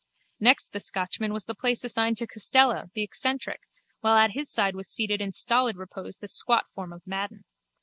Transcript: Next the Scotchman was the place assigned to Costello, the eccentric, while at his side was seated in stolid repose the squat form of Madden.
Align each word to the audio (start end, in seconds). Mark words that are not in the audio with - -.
Next 0.39 0.69
the 0.69 0.79
Scotchman 0.79 1.31
was 1.31 1.45
the 1.45 1.53
place 1.53 1.83
assigned 1.83 2.17
to 2.17 2.25
Costello, 2.25 2.89
the 2.95 3.03
eccentric, 3.03 3.59
while 3.99 4.15
at 4.17 4.31
his 4.31 4.51
side 4.51 4.73
was 4.75 4.89
seated 4.89 5.21
in 5.21 5.31
stolid 5.31 5.77
repose 5.77 6.17
the 6.17 6.27
squat 6.27 6.65
form 6.73 6.91
of 6.91 7.05
Madden. 7.05 7.43